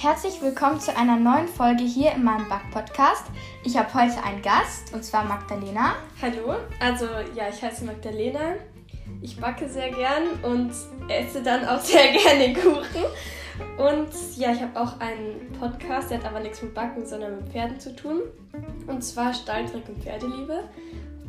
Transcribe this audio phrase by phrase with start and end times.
[0.00, 3.24] herzlich willkommen zu einer neuen Folge hier in meinem Back-Podcast.
[3.64, 5.96] Ich habe heute einen Gast und zwar Magdalena.
[6.22, 8.54] Hallo, also ja, ich heiße Magdalena.
[9.22, 10.70] Ich backe sehr gern und
[11.08, 13.04] esse dann auch sehr gerne Kuchen.
[13.76, 17.48] Und ja, ich habe auch einen Podcast, der hat aber nichts mit Backen, sondern mit
[17.48, 18.20] Pferden zu tun.
[18.86, 20.62] Und zwar Stalltrick und Pferdeliebe.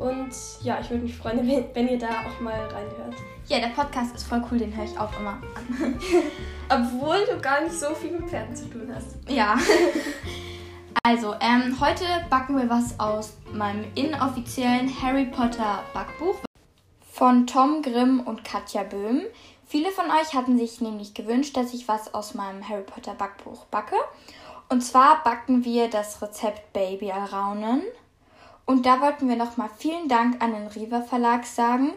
[0.00, 0.30] Und
[0.62, 3.14] ja, ich würde mich freuen, wenn ihr da auch mal reinhört.
[3.46, 6.00] Ja, der Podcast ist voll cool, den höre ich auch immer an.
[6.68, 9.16] Obwohl du gar nicht so viel mit Pferden zu tun hast.
[9.28, 9.56] Ja.
[11.02, 16.36] Also, ähm, heute backen wir was aus meinem inoffiziellen Harry Potter Backbuch
[17.10, 19.22] von Tom Grimm und Katja Böhm.
[19.66, 23.64] Viele von euch hatten sich nämlich gewünscht, dass ich was aus meinem Harry Potter Backbuch
[23.66, 23.96] backe.
[24.68, 27.82] Und zwar backen wir das Rezept Baby Alraunen.
[28.70, 31.92] Und da wollten wir nochmal vielen Dank an den Riva Verlag sagen,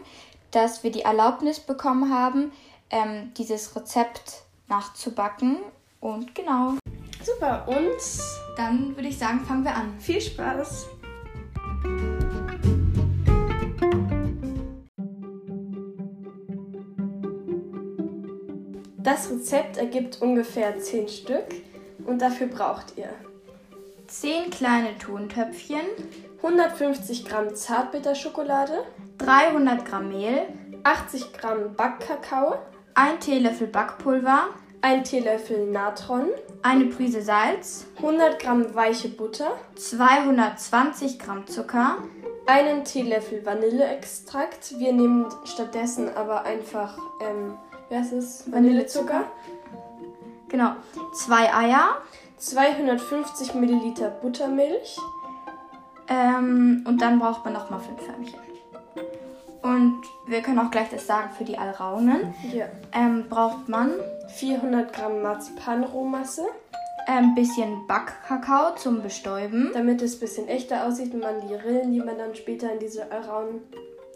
[0.50, 2.50] dass wir die Erlaubnis bekommen haben,
[2.90, 5.58] ähm, dieses Rezept nachzubacken.
[6.00, 6.72] Und genau.
[7.22, 7.94] Super, und
[8.56, 9.94] dann würde ich sagen, fangen wir an.
[10.00, 10.88] Viel Spaß!
[18.98, 21.54] Das Rezept ergibt ungefähr 10 Stück
[22.04, 23.10] und dafür braucht ihr
[24.08, 25.86] 10 kleine Tontöpfchen,
[26.44, 28.84] 150 Gramm Zartbitterschokolade,
[29.16, 30.46] 300 Gramm Mehl,
[30.82, 32.56] 80 Gramm Backkakao,
[32.94, 34.48] 1 Teelöffel Backpulver,
[34.82, 36.28] 1 Teelöffel Natron,
[36.62, 41.96] eine Prise Salz, 100 Gramm weiche Butter, 220 Gramm Zucker,
[42.46, 44.78] einen Teelöffel Vanilleextrakt.
[44.78, 47.54] Wir nehmen stattdessen aber einfach, ähm,
[47.88, 48.52] wie heißt es?
[48.52, 49.24] Vanillezucker.
[50.48, 50.72] Genau.
[51.14, 52.02] Zwei Eier.
[52.36, 54.98] 250 Milliliter Buttermilch.
[56.08, 58.38] Ähm, und dann braucht man nochmal fünf Förmchen.
[59.62, 62.34] Und wir können auch gleich das sagen für die Alraunen.
[62.52, 62.66] Ja.
[62.92, 63.92] Ähm, braucht man
[64.36, 66.42] 400 Gramm Marzipanrohmasse.
[67.06, 69.70] Ein bisschen Backkakao zum Bestäuben.
[69.72, 72.78] Damit es ein bisschen echter aussieht und man die Rillen, die man dann später in
[72.78, 73.62] diese Alraunen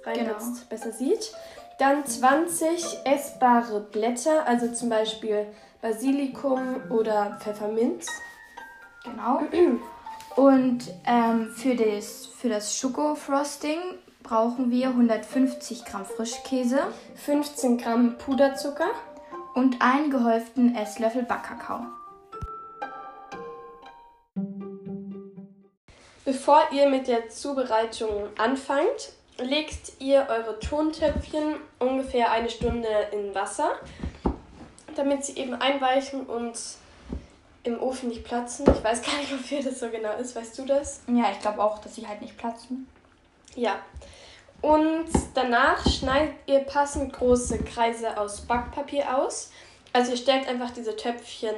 [0.04, 0.68] reinsetzt, genau.
[0.68, 1.32] besser sieht.
[1.78, 5.46] Dann 20 essbare Blätter, also zum Beispiel
[5.80, 8.06] Basilikum oder Pfefferminz.
[9.04, 9.42] Genau.
[10.38, 13.81] Und ähm, für, das, für das Schokofrosting
[14.22, 16.78] brauchen wir 150 Gramm Frischkäse,
[17.16, 18.88] 15 Gramm Puderzucker
[19.56, 21.87] und einen gehäuften Esslöffel Backkakao.
[26.25, 33.72] Bevor ihr mit der Zubereitung anfangt, legt ihr eure Tontöpfchen ungefähr eine Stunde in Wasser,
[34.94, 36.56] damit sie eben einweichen und
[37.68, 38.66] im Ofen nicht platzen.
[38.70, 40.34] Ich weiß gar nicht, wofür das so genau ist.
[40.34, 41.00] Weißt du das?
[41.06, 42.88] Ja, ich glaube auch, dass sie halt nicht platzen.
[43.54, 43.76] Ja.
[44.60, 49.52] Und danach schneidet ihr passend große Kreise aus Backpapier aus.
[49.92, 51.54] Also ihr stellt einfach diese Töpfchen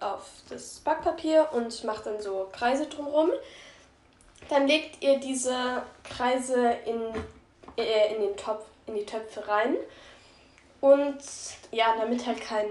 [0.00, 3.30] auf das Backpapier und macht dann so Kreise drumherum.
[4.48, 7.00] Dann legt ihr diese Kreise in,
[7.76, 9.76] äh, in, den Topf, in die Töpfe rein.
[10.80, 11.18] Und
[11.70, 12.66] ja, damit halt kein,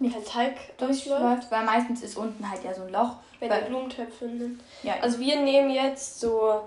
[0.00, 1.50] kein Teig durchläuft.
[1.50, 3.16] Weil meistens ist unten halt ja so ein Loch.
[3.38, 4.62] Wenn ihr Blumentöpfe nimmt.
[4.82, 6.62] Ja, also wir nehmen jetzt so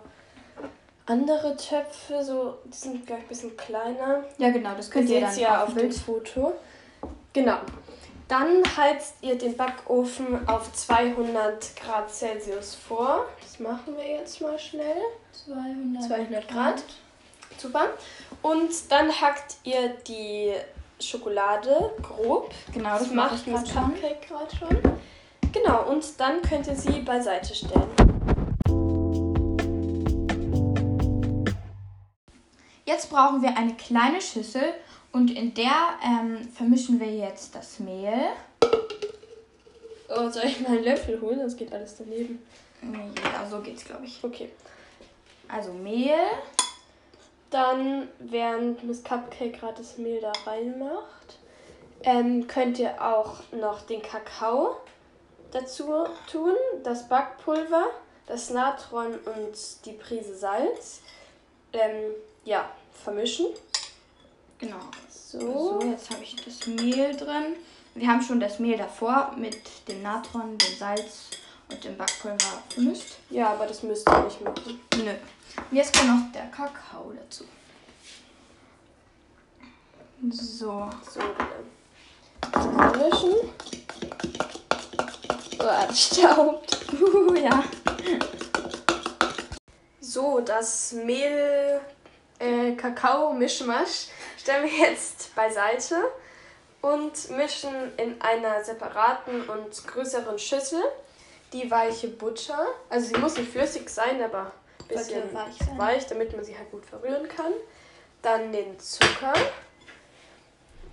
[1.05, 4.23] andere Töpfe, so, die sind gleich ein bisschen kleiner.
[4.37, 6.53] Ja, genau, das könnt ihr dann ja auf dem Foto.
[7.33, 7.57] Genau.
[8.27, 13.25] Dann heizt ihr den Backofen auf 200 Grad Celsius vor.
[13.41, 14.97] Das machen wir jetzt mal schnell.
[15.45, 16.83] 200, 200 Grad.
[17.57, 17.89] Super.
[18.41, 20.53] Und dann hackt ihr die
[21.03, 22.51] Schokolade grob.
[22.73, 24.77] Genau, das, das mache ich gerade schon.
[25.51, 27.89] Genau, und dann könnt ihr sie beiseite stellen.
[32.85, 34.73] Jetzt brauchen wir eine kleine Schüssel
[35.11, 38.29] und in der ähm, vermischen wir jetzt das Mehl.
[40.09, 41.39] Oh, soll ich mal einen Löffel holen?
[41.39, 42.39] Das geht alles daneben.
[43.23, 44.23] Ja, so geht's, glaube ich.
[44.23, 44.49] Okay.
[45.47, 46.15] Also Mehl.
[47.53, 51.37] Dann, während Miss Cupcake gerade das Mehl da reinmacht,
[52.01, 54.77] ähm, könnt ihr auch noch den Kakao
[55.51, 57.91] dazu tun, das Backpulver,
[58.25, 61.01] das Natron und die Prise Salz.
[61.73, 63.45] Ähm, ja, vermischen.
[64.57, 64.79] Genau.
[65.07, 65.79] So.
[65.79, 67.55] so jetzt habe ich das Mehl drin.
[67.93, 71.29] Wir haben schon das Mehl davor mit dem Natron, dem Salz
[71.69, 73.17] und dem Backpulver vermischt.
[73.29, 74.79] Ja, aber das müsst ihr nicht machen.
[74.97, 75.11] Nö.
[75.69, 77.45] Und jetzt kommt noch der Kakao dazu.
[80.29, 80.89] So.
[81.11, 81.19] So,
[82.51, 83.33] vermischen.
[85.59, 86.79] Oh, staubt.
[86.93, 87.63] Uh, ja.
[89.99, 91.81] So, das Mehl,
[92.37, 95.95] äh, Kakao-Mischmasch stellen wir jetzt beiseite.
[96.83, 100.83] und mischen in einer separaten und größeren Schüssel
[101.53, 102.67] die weiche Butter.
[102.89, 104.51] Also sie muss nicht flüssig sein, aber
[104.81, 106.09] ein bisschen weich weich, sein.
[106.09, 107.53] damit man sie halt gut verrühren kann.
[108.21, 109.33] Dann den Zucker,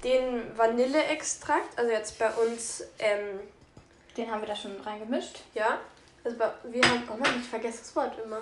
[0.04, 3.40] den Vanilleextrakt, also jetzt bei uns, ähm,
[4.16, 5.40] Den haben wir da schon reingemischt.
[5.54, 5.78] ja,
[6.24, 8.40] also bei, wir haben, oh Mann, ich vergesse das Wort immer.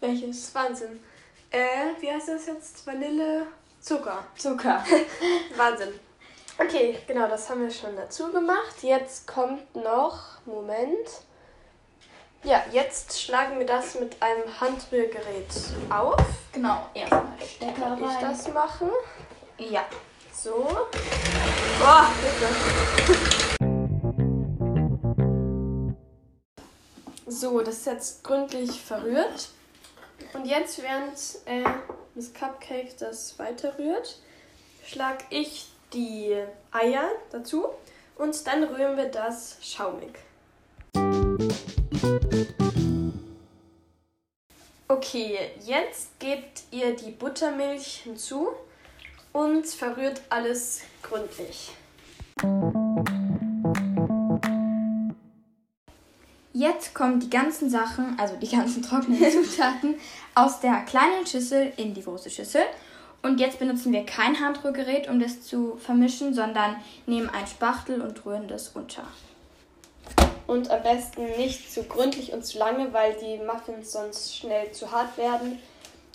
[0.00, 0.38] Das Welches?
[0.38, 1.02] ist Wahnsinn.
[1.50, 2.86] Äh, wie heißt das jetzt?
[2.86, 3.46] Vanille,
[3.80, 4.24] Zucker.
[4.36, 4.84] Zucker.
[5.56, 5.92] Wahnsinn.
[6.58, 8.82] Okay, genau, das haben wir schon dazu gemacht.
[8.82, 11.08] Jetzt kommt noch, Moment.
[12.42, 15.46] Ja, jetzt schlagen wir das mit einem Handrührgerät
[15.90, 16.16] auf.
[16.52, 18.88] Genau, erstmal Stecker Kann ich das machen?
[19.58, 19.84] Ja.
[20.32, 20.54] So.
[21.78, 22.48] Boah, bitte.
[27.26, 29.50] So, das ist jetzt gründlich verrührt.
[30.32, 31.70] Und jetzt, während äh,
[32.14, 34.18] das Cupcake das weiterrührt,
[34.86, 36.42] schlage ich die
[36.72, 37.66] Eier dazu
[38.16, 40.18] und dann rühren wir das schaumig.
[44.88, 45.36] Okay,
[45.66, 48.48] jetzt gebt ihr die Buttermilch hinzu
[49.32, 51.72] und verrührt alles gründlich.
[56.54, 59.96] Jetzt kommen die ganzen Sachen, also die ganzen trockenen Zutaten,
[60.34, 62.62] aus der kleinen Schüssel in die große Schüssel.
[63.20, 68.24] Und jetzt benutzen wir kein Handrührgerät, um das zu vermischen, sondern nehmen ein Spachtel und
[68.24, 69.06] rühren das unter.
[70.50, 74.90] Und am besten nicht zu gründlich und zu lange, weil die Muffins sonst schnell zu
[74.90, 75.62] hart werden.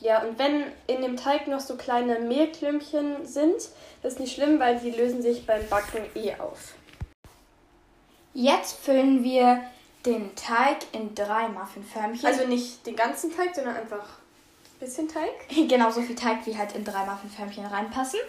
[0.02, 3.56] Ja, und wenn in dem Teig noch so kleine Mehlklümpchen sind,
[4.04, 6.74] das ist nicht schlimm, weil die lösen sich beim Backen eh auf.
[8.34, 9.62] Jetzt füllen wir
[10.06, 12.28] den Teig in drei Muffinförmchen.
[12.28, 15.32] Also nicht den ganzen Teig, sondern einfach ein bisschen Teig.
[15.70, 18.20] genauso viel Teig, wie halt in drei Muffinförmchen reinpassen.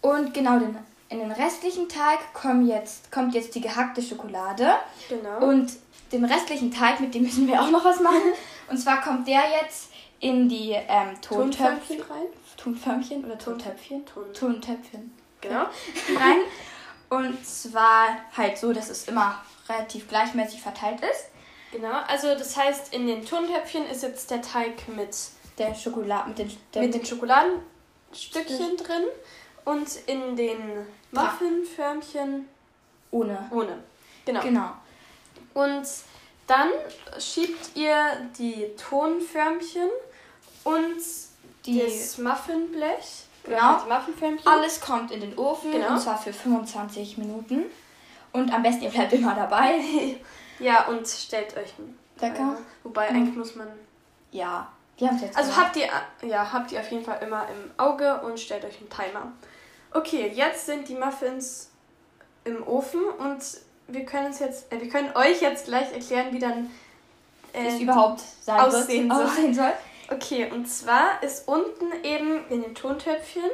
[0.00, 0.78] Und genau den,
[1.12, 4.70] in den restlichen Teig kommt jetzt, kommt jetzt die gehackte Schokolade.
[5.08, 5.46] Genau.
[5.46, 5.70] Und
[6.10, 8.32] den restlichen Teig, mit dem müssen wir auch noch was machen.
[8.70, 12.26] Und zwar kommt der jetzt in die ähm, Tontöpfchen rein.
[12.56, 14.06] Tonförmchen oder Tontöpfchen?
[14.06, 15.12] Ton- Tontöpfchen.
[15.40, 15.62] Genau.
[16.16, 16.38] Rein.
[17.10, 21.26] Und zwar halt so, dass es immer relativ gleichmäßig verteilt ist.
[21.72, 25.08] Genau, also das heißt, in den Tontöpfchen ist jetzt der Teig mit,
[25.58, 26.50] Der Schokolade mit den,
[26.82, 29.04] mit den Schokoladenstückchen drin
[29.64, 32.48] und in den Muffinförmchen
[33.10, 33.48] ohne.
[33.50, 33.78] ohne.
[34.24, 34.40] Genau.
[34.42, 34.70] Genau.
[35.54, 35.86] Und
[36.46, 36.68] dann
[37.18, 37.96] schiebt ihr
[38.38, 39.88] die Tonförmchen
[40.64, 40.96] und
[41.66, 43.24] Die, das Muffinblech.
[43.44, 43.80] Genau.
[43.84, 44.46] Die Muffinförmchen.
[44.46, 45.90] alles kommt in den Ofen Genau.
[45.90, 47.64] und zwar für 25 Minuten.
[48.32, 49.80] Und am besten ihr bleibt immer dabei.
[50.58, 51.72] Ja, und stellt euch?
[52.20, 52.56] Timer.
[52.84, 53.16] Wobei Mhm.
[53.16, 53.66] eigentlich muss man.
[54.30, 55.66] Ja, wir haben jetzt Also gemacht.
[55.66, 58.90] habt ihr, ja, habt ihr auf jeden Fall immer im Auge und stellt euch einen
[58.90, 59.32] Timer.
[59.92, 61.70] Okay, jetzt sind die Muffins
[62.44, 63.42] im Ofen und
[63.88, 66.70] wir können uns jetzt, äh, wir können euch jetzt gleich erklären, wie dann
[67.52, 69.24] äh, es überhaupt sein aussehen soll.
[69.24, 69.72] aussehen soll.
[70.10, 73.50] Okay, und zwar ist unten eben in den Tontöpfchen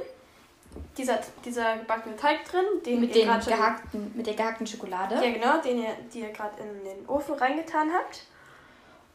[0.96, 5.14] dieser, dieser gebackene Teig drin, den Mit, ihr den gehackten, mit der gehackten Schokolade.
[5.16, 8.24] Ja, genau, den ihr, die ihr gerade in den Ofen reingetan habt.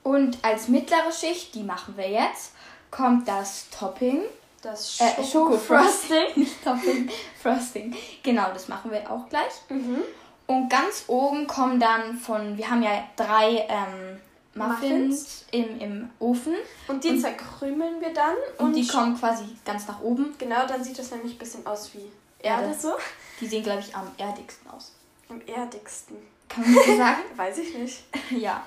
[0.04, 2.52] Und als mittlere Schicht, die machen wir jetzt,
[2.92, 4.22] kommt das Topping.
[4.62, 6.26] Das Äh, Schokofrosting.
[6.36, 7.10] Nicht Topping,
[7.42, 7.96] Frosting.
[8.22, 9.52] Genau, das machen wir auch gleich.
[9.70, 10.02] Mhm.
[10.48, 14.20] Und ganz oben kommen dann von, wir haben ja drei ähm,
[14.56, 16.54] Muffins, Im, im Ofen.
[16.88, 18.36] Und die Und- zerkrümeln wir dann.
[18.58, 20.36] Und, die kommen quasi ganz nach oben.
[20.38, 22.78] Genau, dann sieht das nämlich ein bisschen aus wie Erde, Erde.
[22.80, 22.94] so.
[23.42, 24.92] Die sehen, glaube ich, am erdigsten aus.
[25.30, 26.18] Am erdigsten.
[26.50, 27.22] Kann man das so sagen?
[27.36, 28.04] Weiß ich nicht.
[28.32, 28.62] ja.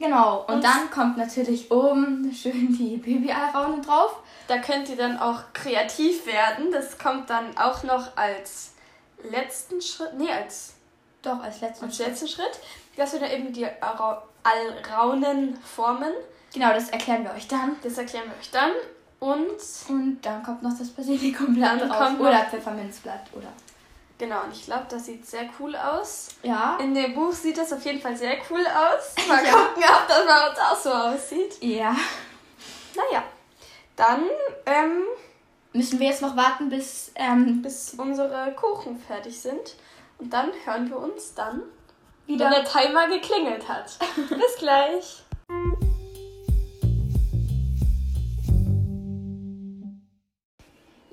[0.00, 0.44] Genau.
[0.48, 4.16] Und, Und- dann kommt natürlich oben schön die Baby-Eiraune drauf.
[4.48, 6.72] Da könnt ihr dann auch kreativ werden.
[6.72, 8.72] Das kommt dann auch noch als
[9.30, 10.14] letzten Schritt.
[10.18, 10.72] Nee, als,
[11.22, 12.06] Doch, als letzten als Schritt.
[12.08, 12.58] letzten Schritt.
[12.96, 13.66] Dass wir dann eben die
[14.42, 16.12] Alraunen formen.
[16.52, 17.76] Genau, das erklären wir euch dann.
[17.84, 18.72] Das erklären wir euch dann.
[19.20, 19.50] Und
[19.88, 22.18] Und dann kommt noch das Basilikumblatt drauf.
[22.18, 23.26] oder Pfefferminzblatt.
[23.34, 23.48] Oder.
[24.20, 26.28] Genau, und ich glaube, das sieht sehr cool aus.
[26.44, 26.76] Ja.
[26.80, 29.14] In dem Buch sieht das auf jeden Fall sehr cool aus.
[29.28, 29.50] Mal Ja.
[29.52, 31.60] gucken, ob das bei uns auch so aussieht.
[31.60, 31.96] Ja.
[32.94, 33.24] Naja,
[33.96, 34.22] dann
[34.66, 35.02] ähm,
[35.72, 37.12] Müssen wir jetzt noch warten, bis.
[37.14, 39.76] Ähm, bis unsere Kuchen fertig sind.
[40.18, 41.62] Und dann hören wir uns dann,
[42.26, 42.46] wieder.
[42.46, 43.96] wenn der Timer geklingelt hat.
[44.16, 45.22] bis gleich.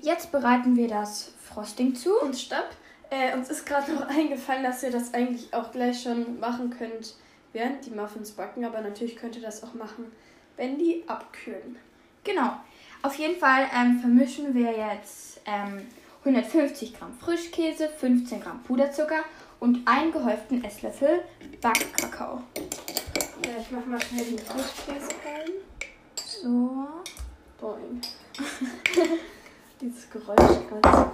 [0.00, 2.18] Jetzt bereiten wir das Frosting zu.
[2.20, 2.68] Und stopp.
[3.10, 7.14] Äh, uns ist gerade noch eingefallen, dass ihr das eigentlich auch gleich schon machen könnt,
[7.52, 8.64] während die Muffins backen.
[8.64, 10.12] Aber natürlich könnt ihr das auch machen,
[10.56, 11.76] wenn die abkühlen.
[12.24, 12.52] Genau.
[13.02, 15.86] Auf jeden Fall ähm, vermischen wir jetzt ähm,
[16.24, 19.24] 150 Gramm Frischkäse, 15 Gramm Puderzucker
[19.60, 21.22] und einen gehäuften Esslöffel
[21.60, 22.42] Backkakao.
[23.44, 25.52] Ja, ich mach mal schnell den Frischkäse rein.
[26.16, 26.88] So.
[27.60, 28.00] Boing.
[29.80, 31.10] Dieses Geräusch gerade.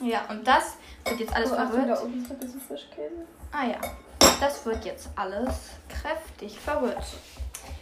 [0.00, 1.88] Ja, und das wird jetzt alles Oh, verrührt.
[1.88, 3.26] da oben ist ein bisschen Frischkäse.
[3.52, 3.80] Ah ja,
[4.40, 7.04] das wird jetzt alles kräftig verrührt.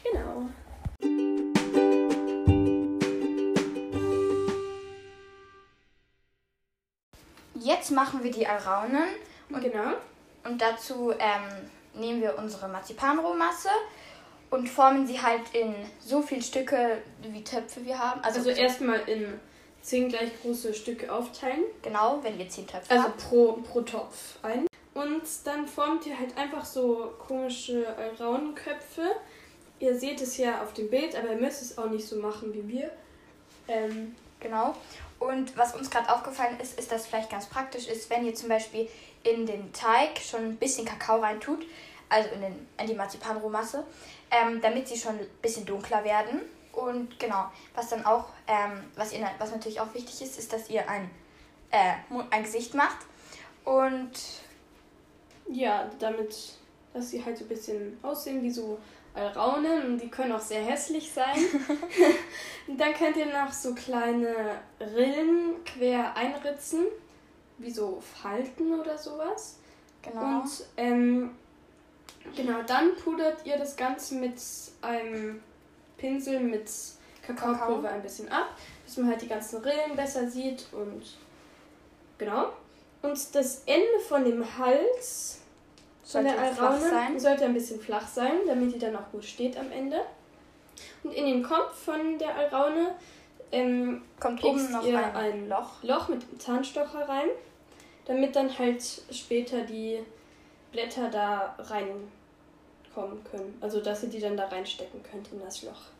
[0.04, 0.46] Genau.
[7.54, 9.04] Jetzt machen wir die Alraunen
[9.50, 9.92] und, genau.
[10.44, 13.68] und dazu ähm, nehmen wir unsere Marzipanrohmasse
[14.50, 18.22] und formen sie halt in so viel Stücke, wie Töpfe wir haben.
[18.22, 19.38] Also, Also erstmal in
[19.82, 21.64] zehn gleich große Stücke aufteilen.
[21.82, 23.16] genau, wenn wir zehn Töpfe Also haben.
[23.18, 24.66] pro, pro Topf ein.
[24.94, 27.86] Und dann formt ihr halt einfach so komische
[28.18, 29.02] Raunenköpfe.
[29.78, 32.52] Ihr seht es ja auf dem Bild, aber ihr müsst es auch nicht so machen
[32.52, 32.90] wie wir.
[33.68, 34.74] Ähm, Genau.
[35.18, 38.48] Und was uns gerade aufgefallen ist, ist, dass vielleicht ganz praktisch ist, wenn ihr zum
[38.48, 38.88] Beispiel
[39.22, 41.66] in den Teig schon ein bisschen Kakao reintut,
[42.08, 43.84] also in, den, in die Marzipanrohmasse,
[44.30, 46.40] ähm, damit sie schon ein bisschen dunkler werden.
[46.72, 50.70] Und genau, was dann auch, ähm, was, ihr, was natürlich auch wichtig ist, ist, dass
[50.70, 51.10] ihr ein,
[51.70, 51.94] äh,
[52.30, 52.98] ein Gesicht macht.
[53.64, 54.12] Und
[55.48, 56.54] ja, damit,
[56.92, 58.78] dass sie halt so ein bisschen aussehen wie so
[59.14, 61.36] Alraunen und die können auch sehr hässlich sein.
[62.68, 66.84] und dann könnt ihr noch so kleine Rillen quer einritzen,
[67.58, 69.58] wie so Falten oder sowas.
[70.02, 70.40] genau.
[70.40, 71.30] Und ähm,
[72.36, 74.40] genau, dann pudert ihr das Ganze mit
[74.80, 75.42] einem
[76.00, 76.68] Pinsel mit
[77.22, 77.94] Kakaopulver Kakao.
[77.94, 81.02] ein bisschen ab, dass man halt die ganzen Rillen besser sieht und
[82.18, 82.52] genau.
[83.02, 85.40] Und das Ende von dem Hals
[86.02, 89.56] von sollte der Alraune sollte ein bisschen flach sein, damit die dann auch gut steht
[89.56, 90.00] am Ende.
[91.02, 92.94] Und in den Kopf von der Alraune
[93.52, 95.82] ähm, Kommt oben noch ihr ein, ein Loch.
[95.82, 97.28] Loch mit dem Zahnstocher rein,
[98.06, 100.00] damit dann halt später die
[100.72, 101.56] Blätter da
[102.90, 103.56] reinkommen können.
[103.60, 105.90] Also dass ihr die dann da reinstecken könnt in das Loch.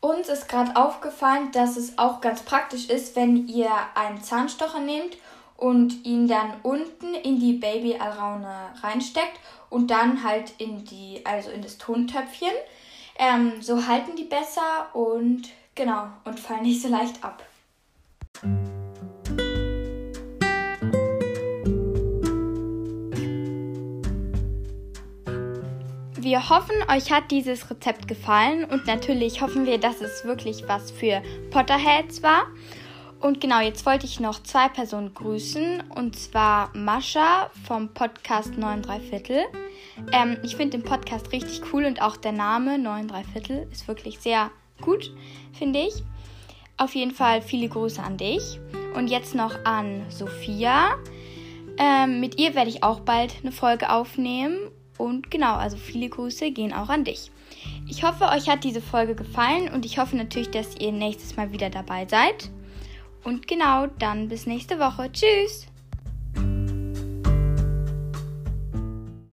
[0.00, 5.16] Uns ist gerade aufgefallen, dass es auch ganz praktisch ist, wenn ihr einen Zahnstocher nehmt
[5.56, 9.38] und ihn dann unten in die Baby-Alraune reinsteckt
[9.70, 12.48] und dann halt in die, also in das Tontöpfchen.
[13.16, 15.42] Ähm, so halten die besser und
[15.76, 17.44] genau und fallen nicht so leicht ab.
[26.32, 30.90] Wir hoffen, euch hat dieses Rezept gefallen und natürlich hoffen wir, dass es wirklich was
[30.90, 31.20] für
[31.50, 32.46] Potterheads war.
[33.20, 38.80] Und genau, jetzt wollte ich noch zwei Personen grüßen und zwar Mascha vom Podcast 9
[38.80, 39.40] 3 Viertel.
[40.10, 43.86] Ähm, ich finde den Podcast richtig cool und auch der Name 9 3 Viertel ist
[43.86, 45.12] wirklich sehr gut,
[45.52, 46.02] finde ich.
[46.78, 48.58] Auf jeden Fall viele Grüße an dich.
[48.94, 50.96] Und jetzt noch an Sophia.
[51.76, 54.70] Ähm, mit ihr werde ich auch bald eine Folge aufnehmen.
[55.02, 57.32] Und genau, also viele Grüße gehen auch an dich.
[57.88, 61.50] Ich hoffe, euch hat diese Folge gefallen und ich hoffe natürlich, dass ihr nächstes Mal
[61.50, 62.50] wieder dabei seid.
[63.24, 65.10] Und genau, dann bis nächste Woche.
[65.10, 65.66] Tschüss!